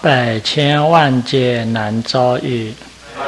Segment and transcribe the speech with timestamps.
[0.00, 2.72] 百千万劫难遭遇。
[3.16, 3.24] 百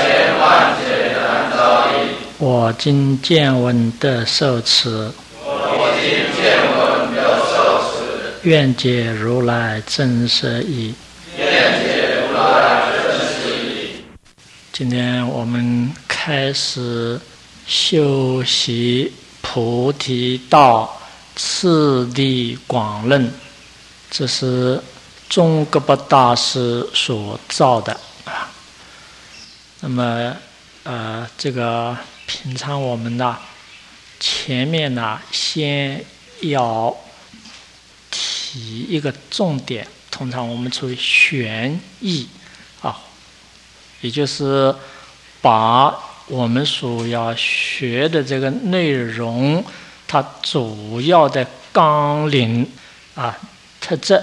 [0.00, 2.08] 千万劫难遭遇。
[2.38, 5.10] 我今见闻得受持。
[5.44, 7.20] 我今见闻得
[7.52, 7.54] 受
[7.92, 8.48] 持。
[8.48, 10.94] 愿解如来真实义。
[14.72, 17.20] 今天我们开始
[17.66, 19.12] 修习
[19.42, 21.00] 菩提道
[21.36, 23.30] 次第广论，
[24.10, 24.80] 这是
[25.34, 27.92] 中格巴大师所造的
[28.24, 28.48] 啊。
[29.80, 30.36] 那么，
[30.84, 33.36] 呃，这个平常我们呢，
[34.20, 36.04] 前面呢，先
[36.42, 36.96] 要
[38.12, 42.28] 提一个重点，通常我们出于悬疑
[42.80, 42.96] 啊。
[44.02, 44.72] 也就是
[45.42, 45.92] 把
[46.28, 49.64] 我们所要学的这个内容，
[50.06, 52.70] 它主要的纲领
[53.16, 53.36] 啊
[53.80, 54.22] 特质，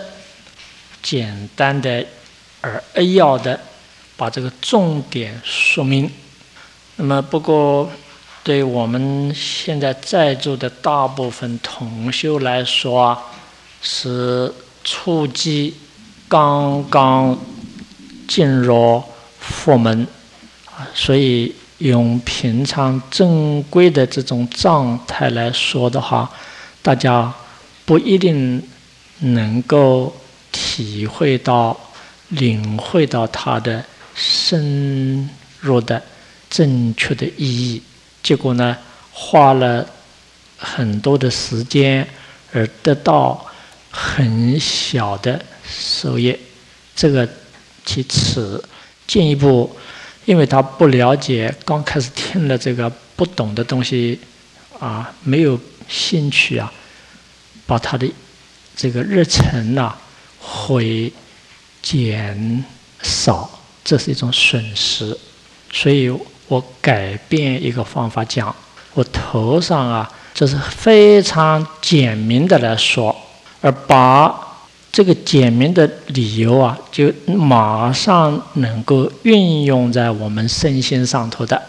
[1.02, 2.06] 简单的
[2.62, 3.60] 而扼要的
[4.16, 6.12] 把这个重点说明。
[6.96, 7.90] 那么，不过
[8.44, 13.18] 对我们现在在座的大部分同修来说，
[13.82, 15.76] 是初级
[16.28, 17.38] 刚刚
[18.28, 19.04] 进入。
[19.44, 20.06] 佛门
[20.68, 26.32] 啊，所以用平常正规的这种状态来说的话，
[26.84, 27.34] 大家
[27.84, 28.62] 不一定
[29.22, 30.16] 能够
[30.74, 31.78] 体会到、
[32.30, 33.84] 领会到它的
[34.16, 36.02] 深入的、
[36.50, 37.84] 正确的意义。
[38.24, 38.78] 结果呢，
[39.12, 39.86] 花了
[40.58, 42.08] 很多的时间，
[42.54, 43.46] 而得到
[43.90, 46.34] 很小的收益。
[46.96, 47.28] 这个
[47.86, 48.64] 其次。
[49.06, 49.76] 进一步，
[50.24, 54.18] 因为他不了解，刚开始听了这个不懂的东西，
[54.80, 56.72] 啊，没有兴趣啊，
[57.66, 58.10] 把他的
[58.74, 59.94] 这个日程呐
[60.42, 61.14] 会
[61.82, 62.66] 减
[63.02, 63.50] 少，
[63.84, 65.18] 这是一种损失。
[65.72, 66.10] 所以
[66.48, 68.54] 我改变一个方法讲，
[68.94, 73.16] 我头上啊，这是非常简明的来说，
[73.62, 74.48] 而把。
[74.94, 81.62] 这个简明的理由啊，就马上能够运用在我们身心上头的。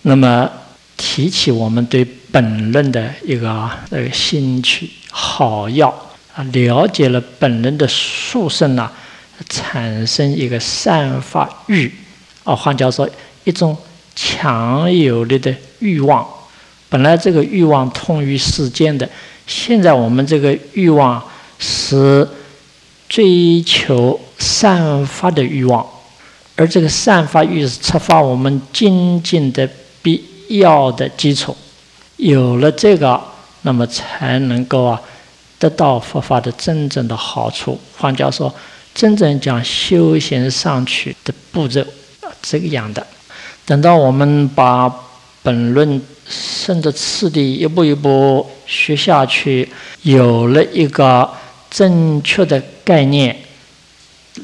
[0.00, 0.50] 那么
[0.96, 2.02] 提起我们对
[2.32, 5.94] 本论的一个呃兴趣好要
[6.52, 8.92] 了解了本人的宿生啊，
[9.48, 11.92] 产生一个散发欲
[12.44, 13.08] 啊，换句话说，
[13.44, 13.76] 一种
[14.14, 16.26] 强有力的欲望。
[16.88, 19.08] 本来这个欲望通于世间的，
[19.46, 21.22] 现在我们这个欲望
[21.58, 22.28] 是。
[23.10, 25.84] 追求散发的欲望，
[26.54, 29.68] 而这个散发欲是触发我们精进的
[30.00, 31.56] 必要的基础。
[32.18, 33.20] 有了这个，
[33.62, 35.02] 那么才能够啊
[35.60, 37.78] 得到佛法的真正的好处。
[37.96, 38.52] 换句话说，
[38.92, 41.84] 真正讲修行上去的步骤
[42.42, 43.06] 这个样的。
[43.64, 44.92] 等到我们把
[45.44, 49.68] 本论顺着次第一步一步学下去，
[50.02, 51.30] 有了一个。
[51.70, 53.36] 正确的概念，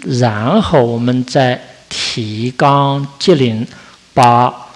[0.04, 3.66] 然后我们再提纲挈领，
[4.14, 4.68] 把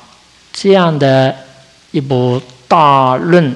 [0.52, 1.32] 这样的
[1.92, 3.54] 一部大论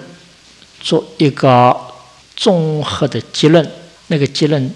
[0.81, 1.77] 做一个
[2.45, 3.67] 综合的结论。
[4.09, 4.71] 那个结论，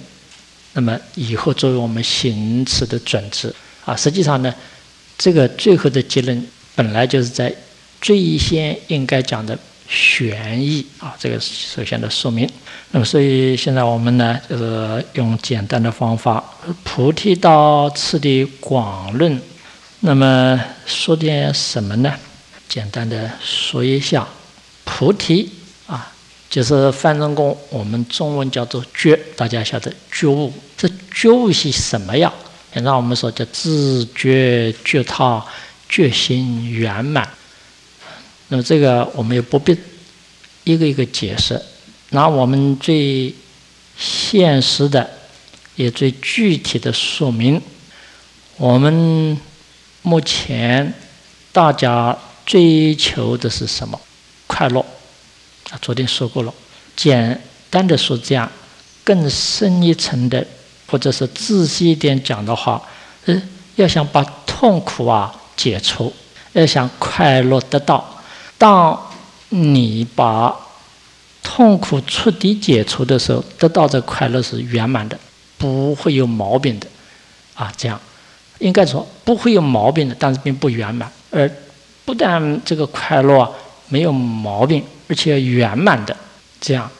[0.72, 3.52] 那么以后作为我们行持的准则
[3.84, 3.94] 啊。
[3.94, 4.54] 实际上呢，
[5.18, 7.54] 这个最后的结论本来就是在
[8.00, 9.58] 最先应该讲的。
[9.90, 12.46] 玄义啊，这个首先的说明。
[12.90, 16.44] 那么，所以现在我们呢，就是用简单的方法，
[16.84, 19.32] 《菩提道次第广论》。
[20.00, 22.14] 那么说点什么呢？
[22.68, 24.28] 简单的说一下，
[24.84, 25.50] 菩提，
[26.50, 30.53] 就是翻成过我们中文叫做觉，大家晓得觉悟。
[30.77, 32.33] 这觉悟是什么呀？
[32.72, 35.45] 平常我们说叫自觉觉他，
[35.89, 37.28] 觉心圆满。
[38.48, 39.77] 那么这个我们也不必
[40.65, 41.60] 一个一个解释，
[42.10, 43.34] 拿我们最
[43.97, 45.09] 现实的
[45.77, 47.60] 也最具体的说明。
[48.56, 49.39] 我们
[50.03, 50.95] 目前
[51.53, 52.16] 大家
[52.47, 54.00] 追求的是什么？
[54.47, 54.84] 快乐
[55.70, 55.78] 啊！
[55.80, 56.53] 昨天说过了。
[56.97, 58.50] 简单的说，这样
[59.04, 60.44] 更深一层的
[60.86, 62.82] 或者是仔细一点讲的话，
[63.26, 63.42] 呃，
[63.76, 66.12] 要想把痛苦啊解除，
[66.53, 68.22] 要想快乐得到，
[68.56, 68.98] 当
[69.50, 70.54] 你把
[71.42, 75.18] 痛苦彻底解除的时候，得到的快乐是圆满的，
[75.56, 76.86] 不会有毛病的，
[77.54, 78.00] 啊，这样
[78.59, 81.50] 应该说不会有毛病的，但是并不圆满，而
[82.04, 83.54] 不但这个快乐
[83.88, 86.16] 没有毛病，而且圆满的
[86.60, 86.91] 这样。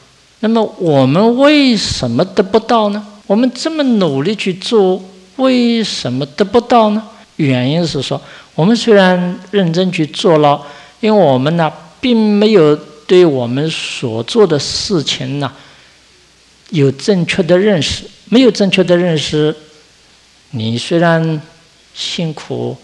[0.41, 3.05] 那么我们为什么得不到呢？
[3.27, 5.03] 我们这么努力去做，
[5.35, 7.03] 为什么得不到呢？
[7.35, 8.21] 原因是说，
[8.55, 10.61] 我们虽然认真去做了，
[10.99, 11.71] 因为我们呢，
[12.01, 12.75] 并没有
[13.07, 15.51] 对我们所做的事情呢，
[16.71, 18.03] 有正确的认识。
[18.31, 19.55] 没有正确的认识，
[20.51, 21.41] 你虽然
[21.93, 22.77] 辛苦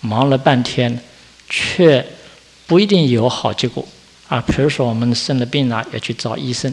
[0.00, 1.00] 忙了半天，
[1.48, 2.04] 却
[2.66, 3.86] 不一定有好结果
[4.28, 4.40] 啊。
[4.46, 6.72] 比如说，我们生了病了，要去找医生。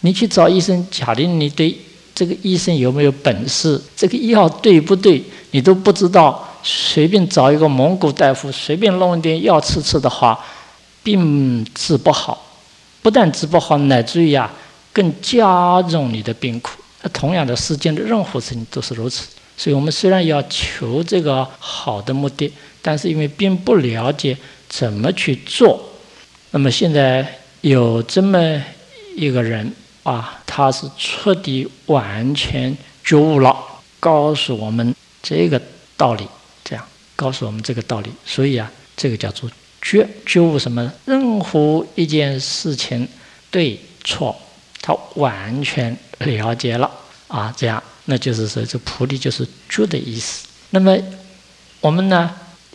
[0.00, 1.78] 你去找医生，假定你对
[2.14, 5.22] 这个医生有没有本事，这个药对不对，
[5.52, 6.42] 你都不知道。
[6.68, 10.36] 随便找一个蒙古大夫，随便弄一点药吃吃的话，
[11.04, 12.44] 病治不好。
[13.00, 14.52] 不但治不好，乃至于啊，
[14.92, 16.72] 更加重你的病苦。
[17.12, 19.28] 同样的，世间的任何事情都是如此。
[19.56, 22.52] 所以我们虽然要求这个好的目的，
[22.82, 24.36] 但是因为并不了解
[24.68, 25.80] 怎么去做，
[26.50, 28.62] 那么现在有这么
[29.16, 29.72] 一个人。
[30.06, 32.72] 啊，他是彻底完全
[33.02, 33.56] 觉悟了，
[33.98, 35.60] 告诉我们这个
[35.96, 36.24] 道理，
[36.62, 36.84] 这样
[37.16, 38.12] 告诉我们这个道理。
[38.24, 39.50] 所以啊，这个叫做
[39.82, 40.92] 觉觉悟什么？
[41.06, 43.08] 任何一件事情
[43.50, 44.36] 对错，
[44.80, 46.88] 他完全了解了
[47.26, 50.46] 啊，这样那就是说，这菩提就是觉的意思。
[50.70, 50.96] 那么
[51.80, 52.32] 我们呢，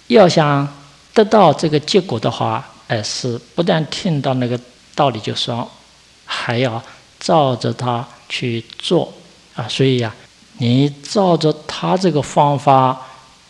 [0.07, 0.67] 要想
[1.13, 4.59] 得到这个结果的话，哎，是不但听到那个
[4.93, 5.65] 道理就说，
[6.25, 6.83] 还要。
[7.23, 9.13] 照着它去做
[9.53, 10.11] 啊，所以呀，
[10.57, 12.99] 你照着他这个方法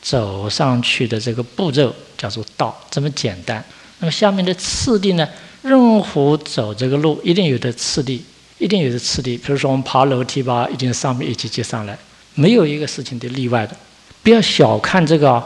[0.02, 3.64] 走上去的这个步骤叫做道，这么简单。
[4.00, 5.26] 那么下面的次第呢？
[5.62, 8.22] 任何走这个路一定有的次第，
[8.58, 9.38] 一定有的次第。
[9.38, 11.98] 比如说我们爬楼梯吧，一定上面一级级上来，
[12.34, 13.74] 没有一个事情的例外的。
[14.22, 15.42] 不要小看这个，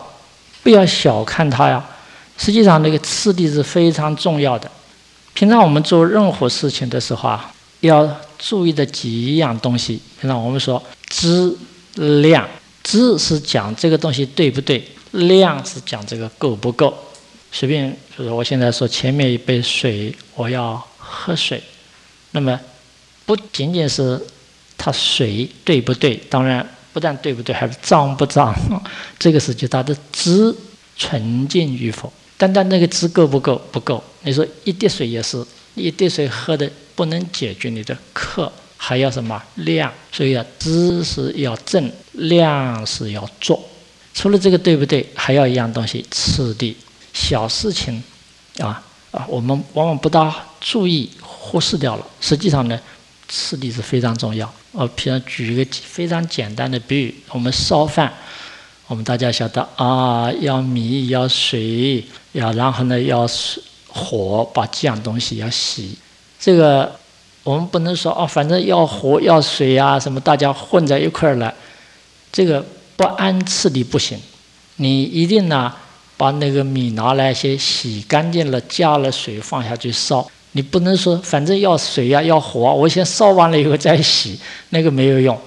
[0.63, 1.86] 不要小看它呀。
[2.37, 4.69] 实际上那个次第是非常重要的。
[5.33, 7.51] 平常我们做任何事情的时候啊。
[7.81, 8.09] 要
[8.39, 11.55] 注意的几样东西，平常我们说质
[11.95, 12.47] 量，
[12.81, 16.91] 质是讲这个东西对不对，量是讲这个够不够。
[17.51, 21.61] 随便，就是我现在说前面一杯水，我要喝水，
[22.31, 22.59] 那么
[23.25, 24.19] 不仅仅是
[24.75, 28.55] 它水对不对，当然不但对不对，还是脏不脏，
[29.19, 30.55] 这个是就它的质
[30.97, 32.11] 纯净与否。
[32.37, 34.03] 单单那个汁够不够，不够。
[34.23, 35.45] 你说一滴水也是，
[35.75, 36.69] 一滴水喝的。
[36.95, 39.91] 不能解决你的渴，还要什么量？
[40.13, 43.61] 所以要知识要正，量是要做。
[44.13, 45.05] 除了这个，对不对？
[45.13, 46.73] 还要一样东西，次第。
[47.11, 48.01] 小事情，
[48.59, 48.81] 啊
[49.11, 52.07] 啊，我们往往不大注意，忽视掉了。
[52.21, 52.79] 实际上呢，
[53.27, 54.49] 次第是非常重要。
[54.71, 58.13] 我平常举一个非常简单的比喻：我们烧饭，
[58.88, 62.01] 我们大家晓得啊，要米，要水，
[62.35, 63.25] 要然后呢，要
[63.87, 65.97] 火，把这样东西要洗。
[66.37, 66.93] 这个
[67.43, 71.53] 我们不能说哦，反正要火要水啊，什么大家混在一块儿来，
[72.31, 72.63] 这个
[72.97, 74.19] 不按次第不行。
[74.75, 75.74] 你一定呢，
[76.17, 80.27] 把那个米拿来先洗干净了，加了水放下去烧。
[80.51, 84.38] 你不能说反正要水呀要火，我先烧完了以后再洗，
[84.69, 85.39] 那个没有用，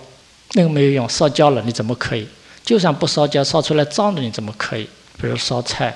[0.54, 2.26] 那个没有用，烧焦了你怎么可以？
[2.64, 4.88] 就算不烧焦，烧出来脏的你怎么可以？
[5.20, 5.94] 比如烧菜。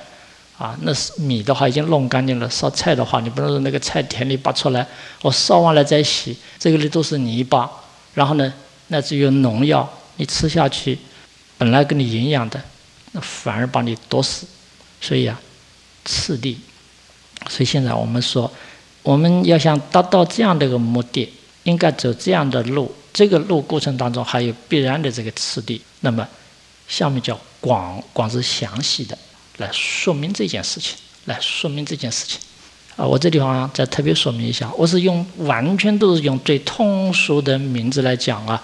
[0.57, 2.49] 啊，那是米的话已经弄干净了。
[2.49, 4.87] 烧菜的话，你不能说那个菜田里拔出来，
[5.21, 7.69] 我烧完了再洗，这个里都是泥巴。
[8.13, 8.53] 然后呢，
[8.87, 10.97] 那只有农药，你吃下去，
[11.57, 12.61] 本来给你营养的，
[13.13, 14.45] 那反而把你毒死。
[15.01, 15.39] 所以啊，
[16.05, 16.59] 次第。
[17.49, 18.49] 所以现在我们说，
[19.01, 21.33] 我们要想达到这样的一个目的，
[21.63, 22.93] 应该走这样的路。
[23.11, 25.81] 这个路过程当中还有必然的这个次第。
[26.01, 26.25] 那么，
[26.87, 29.17] 下面叫广，广是详细的。
[29.57, 32.39] 来说明这件事情，来说明这件事情，
[32.95, 38.61] 啊，我这地方再特别说明一下，我是用完全都是用最通俗的名字来讲啊。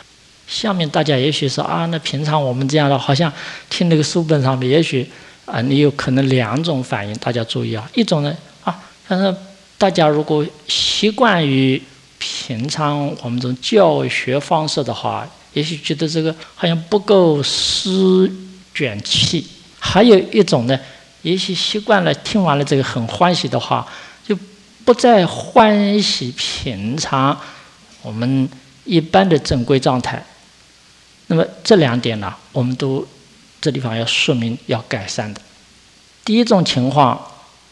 [0.48, 3.31] 下面大家也许说啊，那平常我们这样的，好像
[3.69, 5.08] 听那个书本上面，也许
[5.46, 7.88] 啊，你有可能两种反应，大家注意啊。
[7.93, 9.36] 一种呢啊，但是
[9.77, 11.79] 大家如果习惯于
[12.17, 18.31] 平常我们这种教学方式的话，也许觉得这个好像不够诗
[18.74, 19.46] 卷气。
[19.91, 20.79] 还有一种呢，
[21.24, 23.84] 也许习惯了听完了这个很欢喜的话，
[24.24, 24.38] 就
[24.86, 27.36] 不再欢喜平常
[28.03, 28.48] 我们
[28.86, 30.24] 一般的正规状态。
[31.25, 33.03] 那么这两点呢，我们都
[33.60, 35.41] 这地方要说明要改善的。
[36.24, 37.19] 第一种情况，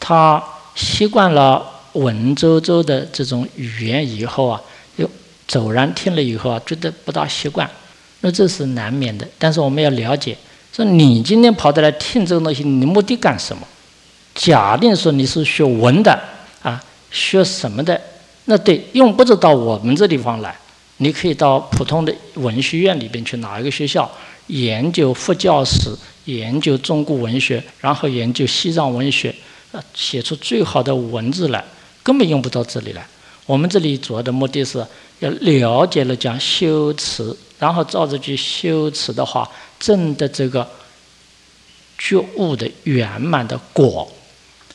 [0.00, 0.42] 他
[0.74, 4.60] 习惯了文绉绉的这种语言以后啊，
[4.96, 5.08] 又
[5.46, 7.70] 骤然听了以后啊，觉得不大习惯，
[8.22, 9.24] 那这是难免的。
[9.38, 10.36] 但是我们要了解，
[10.72, 13.66] 说你今天跑到来听这个东西，你目的干什么？
[14.34, 16.18] 假定说你是学文的
[16.62, 18.00] 啊，学什么的？
[18.44, 20.56] 那对，用不着到我们这地方来，
[20.98, 24.10] 你可以到普通的文学院里边去，哪一个学校
[24.46, 25.96] 研究佛教史。
[26.28, 29.34] 研究中国文学，然后研究西藏文学，
[29.72, 31.64] 呃，写出最好的文字来，
[32.02, 33.02] 根本用不到这里来。
[33.46, 34.86] 我们这里主要的目的是
[35.20, 39.48] 要了解了讲修辞，然后照着去修持的话，
[39.78, 40.68] 证的这个
[41.98, 44.10] 觉悟的圆满的果，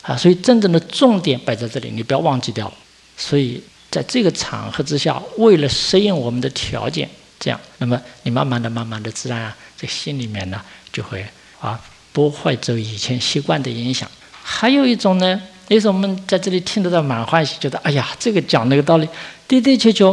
[0.02, 2.72] 啊，所以真正的重点摆在这里，你不要忘记掉。
[3.16, 7.10] 所以在这个场合之下，为了适应我们的条件，
[7.40, 10.62] 这样，那么你慢慢的、慢慢的，自然啊，这心里面呢，
[10.92, 11.26] 就会。
[11.60, 11.80] 啊，
[12.12, 14.06] 不会受以前习惯的影响。
[14.42, 19.08] 还有一种呢，也是我们在这里听得到满欢喜，觉得哎呀，这个讲那个道理，
[19.48, 20.04] 的的确确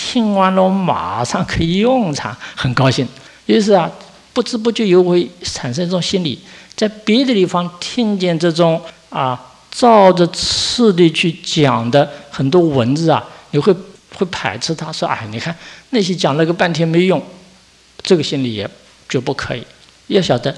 [0.00, 3.04] 听完了我马上可以用场，很高兴。
[3.46, 3.90] 于是啊，
[4.32, 6.38] 不知不觉又会产生一种心理，
[6.76, 9.38] 在别的地方听见这种啊，
[9.72, 13.74] 照着次第去讲的很多文字啊，你会
[14.14, 15.52] 会排斥他，说哎，你看
[15.90, 17.20] 那些讲了个半天没用，
[18.02, 18.70] 这个心理也
[19.08, 19.66] 就不可以。
[20.06, 20.54] 要晓得。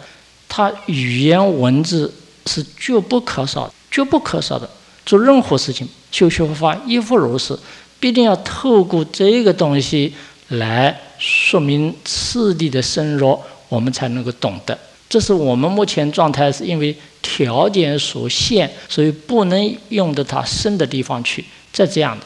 [0.52, 2.12] 他语言文字
[2.46, 4.68] 是绝不可少、绝不可少的。
[5.06, 7.56] 做任何事情，修学佛法亦复如是，
[8.00, 10.12] 必定要透过这个东西
[10.48, 13.38] 来说明次第的深入，
[13.68, 14.76] 我们才能够懂得。
[15.08, 21.44] 这是我们目前状态，是因为条件所限，所以不能用得它深的地方去。
[21.72, 22.24] 再这样的，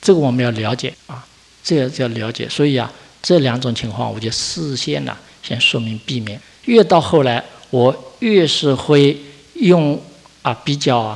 [0.00, 1.26] 这个我们要了解啊，
[1.62, 2.48] 这个要了解。
[2.48, 6.40] 所以啊，这两种情况，我就事先呢，先说明避免。
[6.64, 7.44] 越到后来。
[7.70, 9.14] 我越是会
[9.52, 10.00] 用
[10.40, 11.14] 啊比较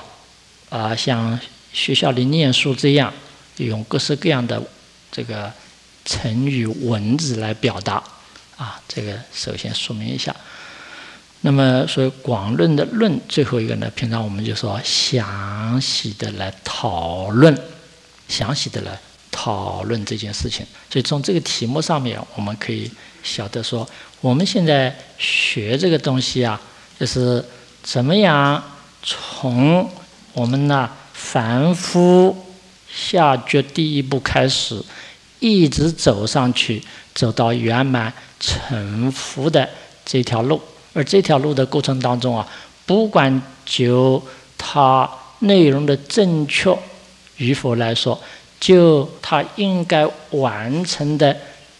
[0.69, 1.41] 啊像
[1.73, 3.11] 学校里念书这样，
[3.57, 4.63] 用各式各样的
[5.11, 5.53] 这个
[6.05, 8.03] 成语文字来表达
[8.57, 10.35] 啊，这个首先说明一下。
[11.43, 17.57] 那么所以广论的论最后一个呢，平常我们就说详细的来讨论，
[18.29, 18.99] 详细的来
[19.31, 20.65] 讨论这件事情。
[20.91, 22.91] 所以从这个题目上面，我们可以
[23.23, 23.89] 晓得说。
[24.21, 26.61] 我们现在学这个东西啊，
[26.97, 27.45] 就是
[27.83, 28.63] 怎么样
[29.03, 29.91] 从
[30.33, 32.52] 我们呢凡夫
[32.95, 34.81] 下觉第一步开始，
[35.41, 36.83] 一直走上去，
[37.15, 39.69] 走到圆满成佛的
[40.05, 40.61] 这条路。
[40.93, 42.47] 而这条路的过程当中啊，
[42.85, 44.23] 不管就
[44.59, 45.09] 它
[45.39, 46.77] 内容的正确
[47.39, 48.21] 与否来说，
[48.61, 51.35] 就它应该完成的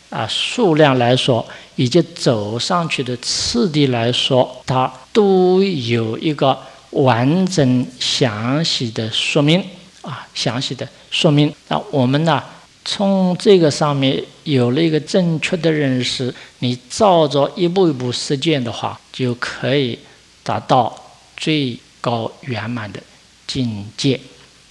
[0.09, 1.47] 啊数量来说。
[1.77, 6.57] 以及走上去的次第来说，它都有一个
[6.91, 9.65] 完整详细的说明
[10.03, 11.53] 啊，详细的说明。
[11.69, 12.43] 那我们呢，
[12.85, 19.99] 从这个上面有了一个正确的认识，你照着一步一步实践的话，就可以
[20.43, 20.95] 达到
[21.37, 23.01] 最高圆满的
[23.47, 24.21] 境界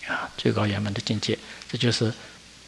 [0.08, 1.38] 啊，最高圆满的境界。
[1.72, 2.14] 这就是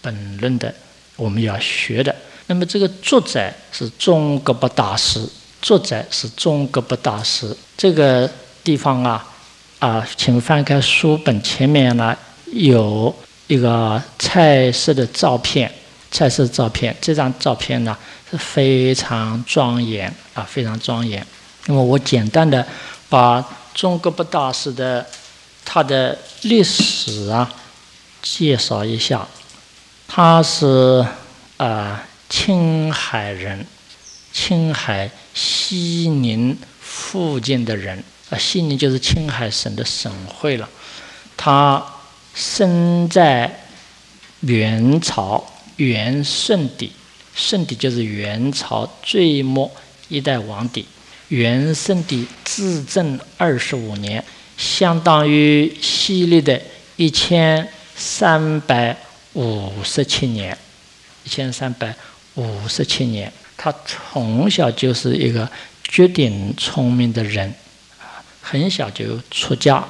[0.01, 0.73] 本论的
[1.17, 2.15] 我们要学的。
[2.47, 5.27] 那么这个作者是中格巴大师，
[5.61, 7.55] 作者是中格巴大师。
[7.75, 8.29] 这个
[8.63, 9.27] 地方啊，
[9.79, 12.17] 啊，请翻开书本前面呢
[12.53, 13.13] 有
[13.47, 15.71] 一个菜色的照片，
[16.11, 16.95] 菜色照片。
[17.01, 17.97] 这张照片呢
[18.29, 21.25] 是非常庄严啊，非常庄严。
[21.65, 22.65] 那么我简单的
[23.09, 23.43] 把
[23.73, 25.05] 中格巴大师的
[25.65, 27.51] 他的历史啊
[28.21, 29.27] 介绍一下，
[30.07, 31.05] 他是
[31.57, 32.03] 啊。
[32.29, 33.63] 青海人，
[34.31, 40.67] 青海西宁附近的人啊，西宁就是青海省的省会了。
[41.37, 41.85] 他
[42.33, 43.59] 生在
[44.41, 45.43] 元朝
[45.77, 46.91] 元顺帝，
[47.35, 49.71] 顺帝就是元朝最末
[50.09, 50.85] 一代皇帝。
[51.29, 54.23] 元顺帝至正二十五年，
[54.57, 56.61] 相当于西历的
[56.95, 58.97] 一千三百
[59.33, 60.57] 五十七年，
[61.23, 61.95] 一千三百。
[62.35, 65.47] 五十七年，他从小就是一个
[65.83, 67.47] 绝顶聪明的人，
[67.99, 69.87] 啊，很小就出家，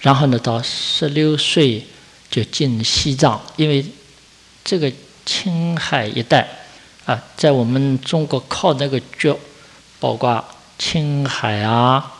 [0.00, 1.86] 然后呢，到十六岁
[2.30, 3.84] 就进西藏，因为
[4.64, 4.92] 这个
[5.24, 6.48] 青海一带
[7.06, 9.36] 啊，在我们中国靠那个角，
[9.98, 10.44] 包括
[10.78, 12.12] 青海啊，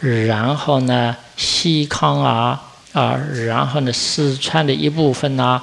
[0.00, 5.62] 然后呢，西康啊，啊，然后呢，四川的一部分呐，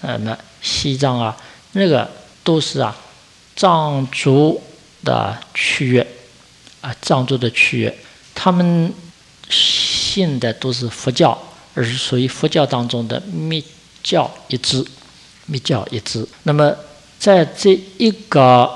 [0.00, 1.36] 呃，那西藏啊，
[1.72, 2.10] 那个。
[2.42, 2.96] 都是啊，
[3.54, 4.60] 藏族
[5.04, 6.04] 的区域，
[6.80, 7.92] 啊，藏族的区域，
[8.34, 8.92] 他们
[10.10, 11.38] 信的都是佛教，
[11.74, 13.62] 而是属于佛教当中的密
[14.02, 14.84] 教一支，
[15.46, 16.26] 密教一支。
[16.42, 16.74] 那么
[17.20, 18.68] 在这一个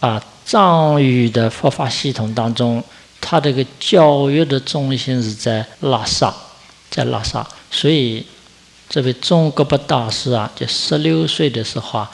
[0.00, 2.82] 啊藏语的佛法系统当中，
[3.20, 6.34] 它这个教育的中心是在拉萨，
[6.90, 8.26] 在拉萨，所以
[8.88, 12.10] 这位中国巴大师啊，就十六岁的时候啊，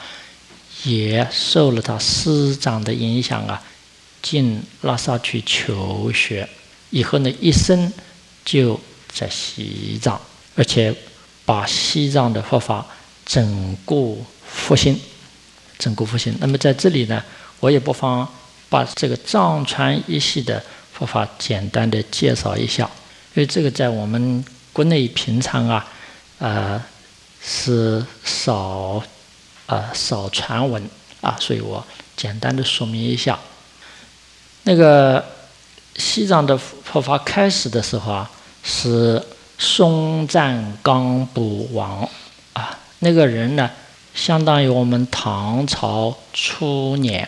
[0.83, 3.59] 也受了他师长的影响啊，
[4.21, 6.47] 进拉萨去求学，
[6.91, 7.91] 以后呢，一生。
[8.47, 8.79] 就
[9.13, 10.17] 在西藏，
[10.55, 10.95] 而且
[11.43, 12.85] 把西藏的佛法
[13.25, 14.97] 整固复兴，
[15.77, 16.33] 整固复兴。
[16.39, 17.21] 那么在这里呢，
[17.59, 18.25] 我也不妨
[18.69, 20.63] 把这个藏传一系的
[20.93, 22.89] 佛法简单的介绍一下，
[23.35, 25.85] 因为这个在我们国内平常啊，
[26.37, 26.81] 呃
[27.43, 29.03] 是少
[29.65, 30.89] 啊少传闻
[31.19, 31.85] 啊，所以我
[32.15, 33.37] 简单的说明一下。
[34.63, 35.21] 那个
[35.97, 38.31] 西藏的佛法开始的时候啊。
[38.69, 39.23] 是
[39.57, 42.07] 松赞干布王
[42.51, 43.71] 啊，那个人呢，
[44.13, 47.27] 相当于我们唐朝初年。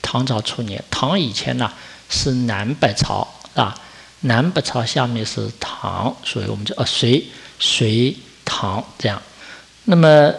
[0.00, 1.70] 唐朝初年，唐以前呢
[2.08, 3.78] 是南北朝啊，
[4.20, 7.22] 南北朝下面是唐，所以我们就呃隋
[7.58, 9.20] 隋唐这样。
[9.84, 10.32] 那么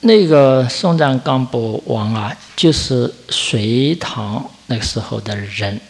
[0.00, 5.80] 那个松赞干布王啊，就是隋唐那个时候的人。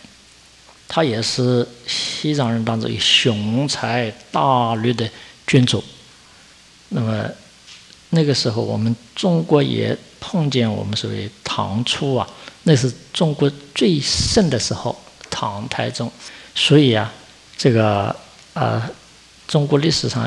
[0.88, 5.09] 他也是西藏人当中有雄才大略的
[5.47, 5.85] 君主。
[6.88, 7.25] 那么
[8.11, 12.26] 那个时候，我们中国也碰见我们所谓唐初啊，
[12.62, 16.11] 那是中国最盛的时候，唐太宗。
[16.54, 17.12] 所以啊，
[17.59, 18.16] 这个
[18.54, 18.83] 呃，
[19.47, 20.26] 中国历史上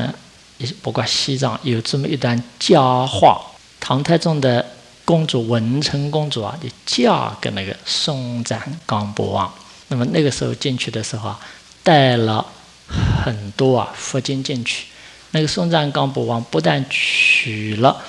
[0.59, 3.41] 也包括西藏有这么一段佳话：
[3.79, 4.63] 唐太宗的
[5.03, 9.51] 公主文成公主啊，就嫁给那个松赞干布王。
[9.91, 11.39] 那么那个时候进去的时候啊，
[11.83, 12.45] 带了
[12.87, 14.85] 很多啊佛经进去。
[15.31, 18.01] 那个松赞干布王不但娶了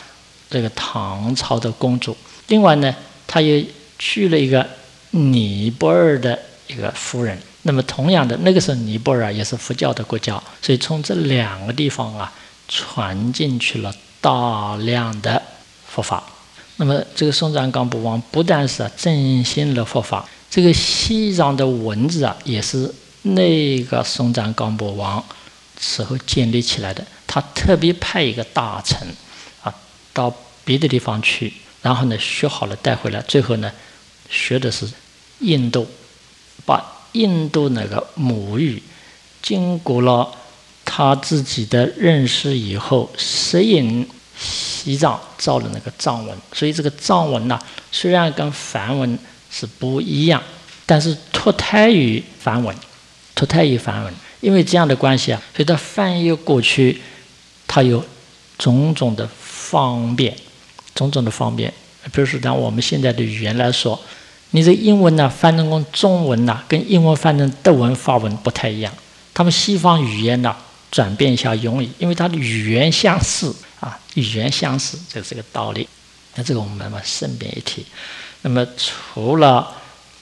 [0.49, 2.95] 这个唐朝的公主，另外呢，
[3.27, 3.65] 他又
[3.99, 4.65] 娶了一个
[5.11, 7.37] 尼泊尔的一个夫人。
[7.63, 12.33] 那么同样的，那个时候尼泊尔也是佛教的国家，所以从这两个地方啊
[12.69, 15.43] 传进去了大量的
[15.87, 16.23] 佛法。
[16.77, 20.29] 那么这个松赞干布王不但是振兴了佛法。
[20.53, 25.25] 这个西藏的文字啊，也是那个松赞干布王
[25.81, 27.03] 时候建立起来的。
[27.27, 28.99] 他特别派一个大臣
[29.63, 29.75] 啊，
[30.13, 30.31] 到
[30.63, 33.73] 别的地方去，然后呢学好了带回来，最后呢
[34.29, 34.87] 学的是
[35.39, 35.87] 印度，
[36.67, 38.83] 把印度那个母语
[39.41, 40.31] 经过了
[40.85, 44.07] 他自己的认识以后，适应
[44.39, 46.37] 西藏造了那个藏文。
[46.53, 47.59] 所以这个藏文呢，
[47.91, 49.19] 虽然跟梵文。
[49.53, 50.43] 是不一样，
[50.87, 52.75] 但是脱胎于梵文，
[53.35, 57.01] 脱胎于梵文，因为这样的关系啊，所以它翻译过去，
[57.69, 58.03] 它有
[58.57, 60.35] 种种的方便，
[60.95, 61.73] 种种的方便。
[62.13, 64.01] 比如说，拿我们现在的语言来说，
[64.51, 68.93] 你这英文呢翻成成中文呐，跟英文翻成德文、法文不太一样。
[69.35, 70.57] 他们西方语言呢
[70.91, 75.89] 转变一下容易，因为它的语言相似啊，语言相似，这是个道理。
[76.35, 77.85] 那这个我们慢慢顺便一提。
[78.43, 79.73] 那么除了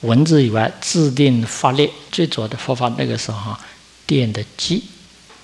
[0.03, 3.61] 文字以外，制定法律最主要的佛法那个时候哈，
[4.07, 4.83] 奠的基，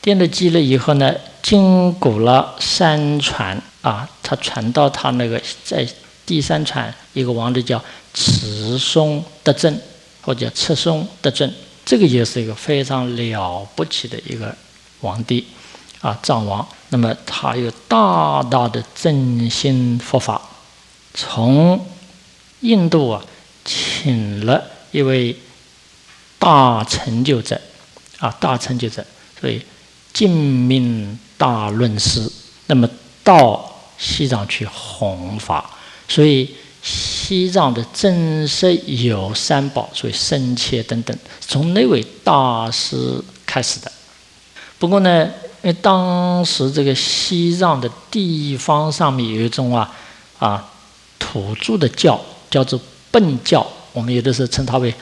[0.03, 5.87] 奠的基了以后呢，经过了三传啊，他传到他那个在
[6.25, 7.83] 第三传一个王子叫
[8.15, 9.79] 持松德政，
[10.23, 11.51] 或者赤松德政，
[11.85, 14.55] 这个也是一个非常了不起的一个
[15.01, 15.47] 皇帝
[16.01, 16.67] 啊，藏王。
[16.89, 20.41] 那么他有大大的振兴佛法，
[21.15, 21.79] 从
[22.67, 23.25] 印度啊，
[23.65, 25.37] 请了一位
[26.39, 27.61] 大成就者，
[28.19, 29.05] 啊，大成就者，
[29.41, 29.63] 所以
[30.13, 32.29] 尽命大论师，
[32.67, 32.89] 那么
[33.23, 35.71] 到西藏去弘法，
[36.09, 43.93] 所以西藏的正式有三宝，所以僧切等等，从那位大师开始的。
[44.79, 45.25] 不过呢，
[45.63, 49.95] 因为当时这个西藏的地方上面有一种啊
[50.39, 50.69] 啊
[51.19, 52.21] 土著的教。
[52.51, 52.81] 叫做
[53.13, 54.93] 苯教，我们有的时候称它为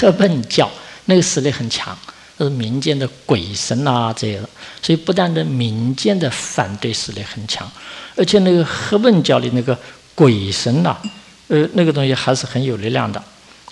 [0.00, 0.70] 黑苯教，
[1.06, 1.96] 那个实力很强，
[2.38, 4.40] 这是民间的鬼神啊这些，
[4.82, 7.70] 所以不但的民间的反对势力很强，
[8.16, 9.76] 而且那个黑苯教里那个
[10.14, 10.96] 鬼神呐，
[11.48, 13.22] 呃，那个东西还是很有力量的。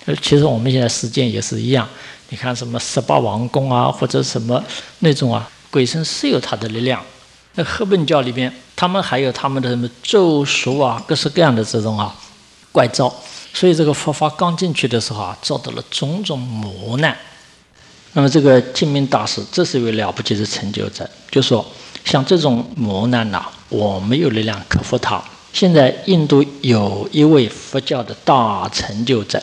[0.05, 1.87] 呃，其实我们现在实践也是一样，
[2.29, 4.63] 你看什么十八王公啊，或者什么
[4.99, 7.01] 那种啊，鬼神是有它的力量。
[7.55, 12.13] 那黑苯教里边，他们还有他们的什么咒术啊，各式各样的这种啊。
[12.75, 13.09] 怪招，
[13.53, 17.17] 所以这个佛法刚进去的时候啊，遭到了种种磨难。
[18.11, 21.09] 那么这个净明大师，这是一位了不起的成就者。
[21.31, 21.65] 就说
[22.03, 25.23] 像这种磨难呐，我没有力量克服它。
[25.53, 29.41] 现在印度有一位佛教的大成就者，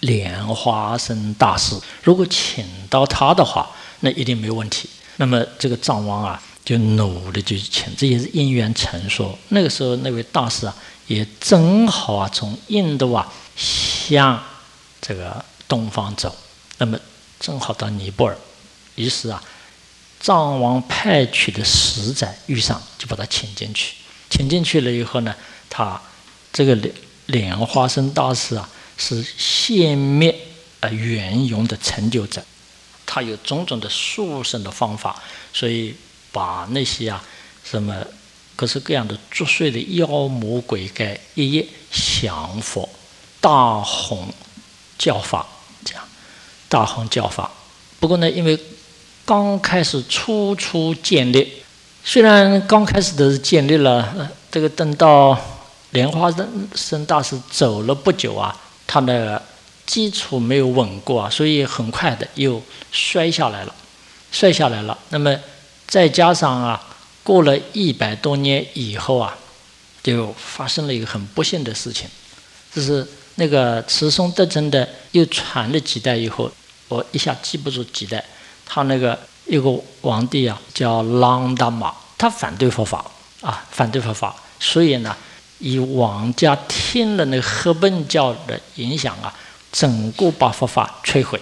[0.00, 1.74] 莲花生大师。
[2.02, 3.66] 如果请到他的话，
[4.00, 4.86] 那一定没问题。
[5.16, 9.34] 那么这个藏王啊，就努力去请，这也是因缘成说。
[9.48, 14.42] 那个时候那位大师啊，也正好啊从印度啊向
[15.00, 16.34] 这个东方走，
[16.78, 16.98] 那么
[17.38, 18.36] 正好到尼泊尔，
[18.96, 19.42] 于是啊，
[20.18, 23.94] 藏王派去的使者遇上，就把他请进去。
[24.28, 25.34] 请进去了以后呢，
[25.70, 26.00] 他
[26.52, 26.94] 这个莲
[27.26, 30.36] 莲花生大师啊，是现灭
[30.80, 32.44] 而圆融的成就者，
[33.04, 35.94] 他有种种的速生的方法，所以
[36.32, 37.22] 把那些啊
[37.64, 37.94] 什么
[38.56, 42.88] 各式各样的作祟的妖魔鬼怪一一降服，
[43.40, 44.32] 大红
[44.98, 45.46] 教法
[45.84, 46.02] 这样，
[46.68, 47.50] 大红教法。
[48.00, 48.58] 不过呢，因为
[49.24, 51.62] 刚开始初初建立。
[52.08, 55.36] 虽然刚开始的是建立了，这个等到
[55.90, 56.32] 莲花
[56.72, 59.42] 生大师走了不久啊，他的
[59.84, 63.74] 基础没有稳固啊，所以很快的又摔下来了，
[64.30, 64.96] 摔下来了。
[65.08, 65.36] 那么
[65.88, 66.80] 再加上啊，
[67.26, 69.36] 过了一百多年以后啊，
[70.00, 72.08] 就发生了一个很不幸的事情，
[72.72, 76.48] 就是那个慈松德真的又传了几代以后，
[76.86, 78.24] 我一下记不住几代，
[78.64, 79.18] 他那个。
[79.48, 83.08] 一个皇帝啊，叫朗达玛，他反对佛法
[83.40, 85.16] 啊，反对佛法，所以呢，
[85.60, 89.32] 以王家听了那个赫本教的影响啊，
[89.70, 91.40] 整个把佛法摧毁，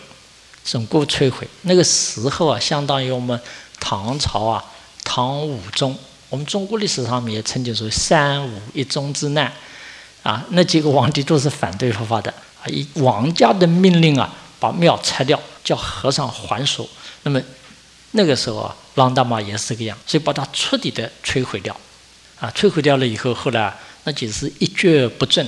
[0.62, 1.48] 整个摧毁。
[1.62, 3.40] 那个时候啊，相当于我们
[3.80, 4.62] 唐朝啊，
[5.04, 5.96] 唐武宗，
[6.30, 9.52] 我们中国历史上面也曾经说三武一宗之难
[10.24, 16.88] 啊，那几个皇帝都是反对佛法的啊，以王家的命令啊，把庙拆掉，叫和尚还俗，
[17.22, 17.40] 那么。
[18.16, 21.76] 那个时候啊，朗大妈也是这个样，所以把它彻底的摧毁掉，
[22.38, 25.44] 啊，摧毁掉了以后，后来那就是一蹶不振。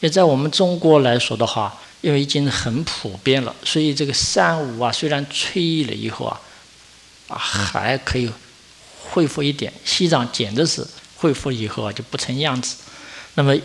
[0.00, 6.40] 也在我们中国来说的话，因为已经很普遍了，所以这个三五啊，虽然摧了以后啊，
[7.28, 8.32] 啊还可以
[9.18, 9.72] 恢复一点。
[9.84, 12.76] 西藏简直是恢复以后啊就不成样子。
[13.34, 13.56] 那么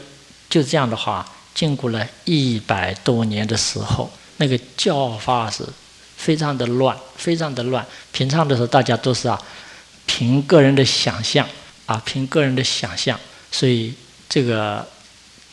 [0.49, 5.63] 就这样的话，经过了一百多年的时候，那个教法是。
[6.15, 7.85] 非常的乱，非常的乱。
[8.13, 9.37] 平常的时候，大家都是啊，
[10.05, 11.45] 凭个人的想象
[11.85, 13.19] 啊，凭个人的想象，
[13.51, 13.93] 所以
[14.29, 14.87] 这个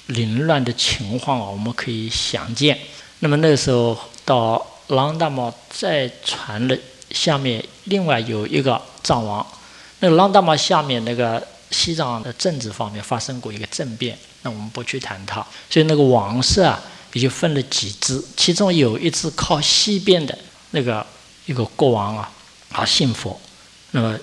[0.06, 2.78] 凌乱的情况啊，我们可以想见。
[3.18, 6.76] 那么那个时候，到朗达玛再传了
[7.10, 9.44] 下面另外有一个藏王，
[10.00, 15.46] 那个朗达玛下面那个西藏的政治方面发生过一个政变，那我们不去谈它。
[15.70, 16.80] 所以那个王室啊，
[17.12, 20.36] 也就分了几支，其中有一支靠西边的。
[20.72, 21.04] 那个
[21.46, 22.30] 一个国王啊，
[22.70, 23.36] 啊信佛，
[23.90, 24.16] 那么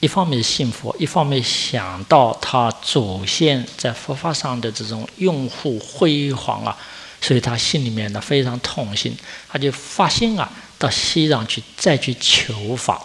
[0.00, 6.74] 一方面信佛，一方面想到他祖先在佛法上的这种拥护辉煌啊，
[7.20, 9.14] 所以他心里面呢非常痛心，
[9.50, 12.98] 他就发心啊到西藏去再去求法。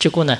[0.00, 0.36] 结果呢，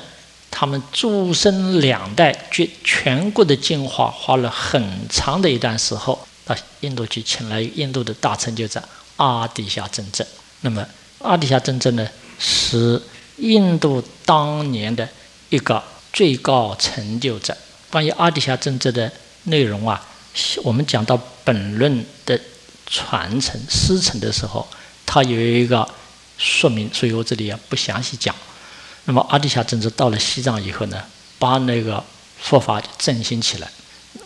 [0.53, 8.81] 他们诸生两代全全国的进化，花了很长的一段时候，到印度去请来印度的大成就者
[9.17, 10.25] 阿底夏真正，
[10.61, 10.87] 那么。
[11.21, 12.07] 阿底夏真正呢，
[12.39, 13.01] 是
[13.37, 15.09] 印度当年的
[15.51, 17.57] 一个最高成就者。
[17.91, 19.11] 关于阿底夏真正的
[19.45, 20.05] 内容啊，
[20.65, 22.39] 我们讲到本论的
[22.87, 24.67] 传承师承的时候，
[25.07, 25.89] 它有一个
[26.37, 28.35] 说明，所以我这里也不详细讲。
[29.05, 31.03] 那么阿底夏政治到了西藏以后呢，
[31.39, 32.03] 把那个
[32.41, 33.69] 佛法振兴起来。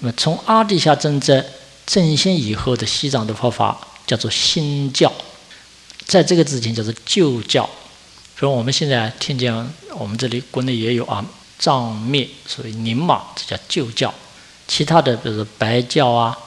[0.00, 1.44] 那么从阿底夏政治
[1.86, 5.12] 振兴以后的西藏的佛法叫做新教。
[6.04, 7.68] 在这个之前叫做旧教，
[8.38, 9.52] 所以我们现在听见
[9.94, 11.24] 我们这里国内也有啊，
[11.58, 14.14] 藏密所以宁玛这叫旧教，
[14.68, 16.38] 其他的比如白教啊，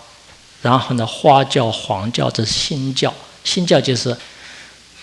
[0.61, 3.13] 然后呢花教、黄教这是新教，
[3.43, 4.15] 新教就是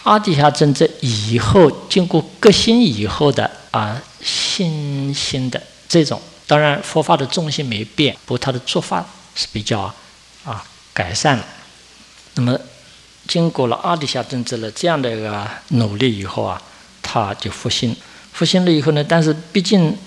[0.07, 9.93] 阿底夏真正以后经过革新以后的啊新兴的这种，当然佛法的重心没变，不过它的做法是比较
[10.45, 10.65] 啊
[10.95, 11.45] 改善了，
[12.35, 12.57] 那么。
[13.29, 16.63] 经过了阿底夏真正的这样的一个努力以后啊，
[17.03, 17.93] 他就复兴，
[18.33, 19.99] 复兴了以后呢，但是毕竟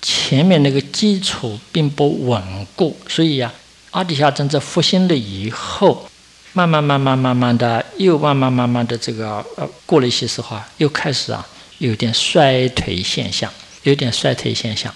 [0.00, 2.40] 前面那个基础并不稳
[2.76, 3.52] 固，所以呀，
[3.90, 6.08] 阿底夏真正复兴了以后，
[6.52, 11.46] 慢慢慢慢慢慢的又慢慢慢慢的这个呃过了一些时候啊，又开始啊
[11.78, 13.50] 有点衰退现象，
[13.84, 14.92] 有点衰退现象。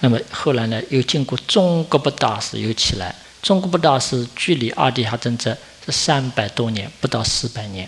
[0.00, 5.56] 那么后来呢，又经过中国不大师又起来，中国不大师距离阿底夏真正。
[5.86, 7.86] 是三百多年，不到四百年。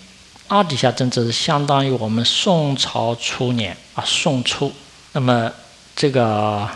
[0.48, 4.70] 阿底峡政治是相当于我们宋朝初年啊，宋初。
[5.12, 5.50] 那么
[5.94, 6.68] 这个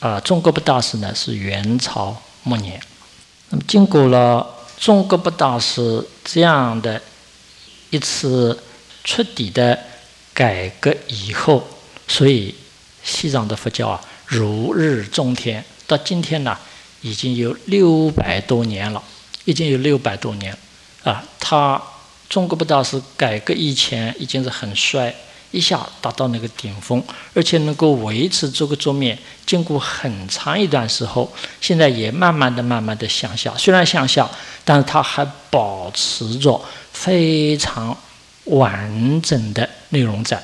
[0.00, 2.78] 呃，中国不大师呢是元朝末年。
[3.48, 4.46] 那么经过了
[4.78, 7.00] 中国不大师这样的
[7.90, 8.62] 一次
[9.04, 9.78] 彻底的
[10.32, 11.66] 改革以后，
[12.06, 12.54] 所以
[13.02, 15.64] 西藏的佛教啊如日中天。
[15.86, 16.58] 到今天呢，
[17.00, 19.02] 已经有六百多年了，
[19.44, 20.56] 已经有六百多年
[21.04, 21.82] 啊，他。
[22.28, 25.14] 中国不大师改革以前已经是很衰，
[25.56, 33.54] 一下达到那个顶峰，而且能够维持这个桌面，经过很长一段时候，现在也慢慢的、慢慢的向下。
[33.56, 34.30] 虽然向下，
[34.64, 37.96] 但是它还保持着非常
[38.44, 40.42] 完整的内容在，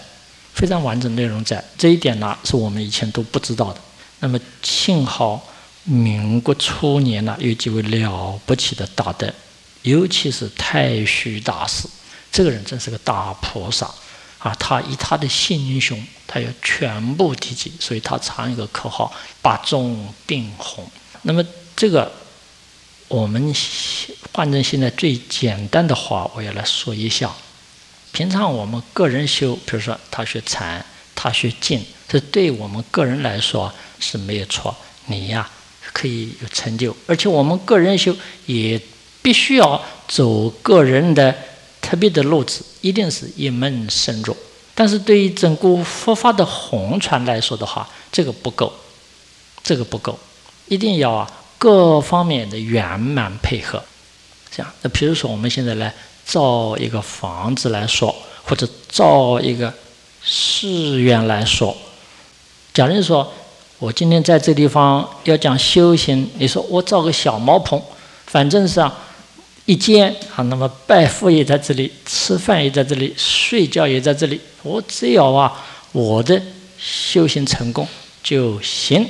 [0.54, 1.62] 非常完整内容在。
[1.76, 3.80] 这一点呢，是我们以前都不知道的。
[4.20, 5.46] 那么幸好
[5.84, 9.32] 民国初年呢，有几位了不起的大德。
[9.82, 11.88] 尤其是太虚大师，
[12.30, 13.90] 这个人真是个大菩萨
[14.42, 14.54] 啊！
[14.58, 20.84] 他以他的心胸，他要全部提及，所以他常一个口号：“把众病红。”
[21.22, 21.44] 那么
[21.76, 22.10] 这个，
[23.08, 23.54] 我们
[24.32, 27.30] 换成现在最简单的话，我要来说一下。
[28.10, 34.76] 平常我们个人修，比如说他学禅，他学静，这对我们个人来说是没有错。
[35.06, 35.48] 你呀，
[35.92, 38.80] 可以有成就，而且我们个人修也。
[39.24, 41.32] 必须要走个人的
[41.92, 44.34] 特别的路子，一定是一门深入。
[44.74, 48.72] 但是对于整个佛法的红传来说的话，这个不够，
[49.62, 50.18] 这个不够，
[50.68, 53.82] 一定要啊各方面的圆满配合。
[54.50, 59.70] 这样，那比如说我们现在来造一个房子来说，或者造一个
[60.24, 61.76] 寺院来说，
[62.72, 63.30] 假如说
[63.78, 67.78] 我今天在这地方要讲修行，你说我造个小茅棚，
[68.24, 68.98] 反正是啊。
[69.64, 74.40] 一间啊，那么拜佛也在这里，吃饭也在这里，睡觉也在这里。
[74.62, 75.52] 我只要啊，
[75.92, 76.40] 我的
[76.78, 77.86] 修行成功
[78.22, 79.06] 就行。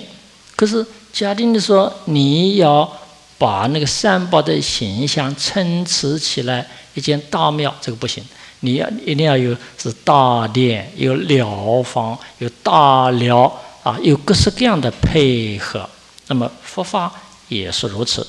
[0.55, 2.91] 可是，假定的说，你要
[3.39, 8.23] 把那个三宝的形象撑持起来，一间大庙，这个不行。
[8.61, 15.89] 你要一定要有是大殿，有疗房，有大疗啊，有各式各样的配合。
[16.29, 17.13] 那么佛法
[17.49, 18.25] 也是如此。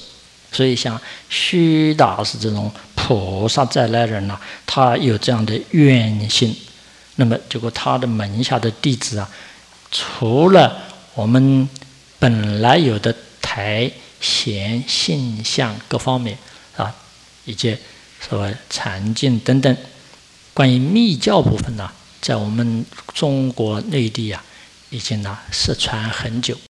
[0.54, 6.56] 所以，像虚大师这种菩萨再来人呐，他有这样的愿心，
[7.16, 9.28] 那么结果他的门下的弟子啊，
[9.92, 10.84] 除了
[11.16, 11.68] 我们
[12.20, 16.38] 本来有的台贤性相各方面
[16.78, 16.96] 啊，
[17.46, 17.76] 以及
[18.22, 19.76] 所谓禅境等等，
[20.54, 24.42] 关于密教部分呢，在我们中国内地啊，
[24.92, 26.56] 已经呢失传很久。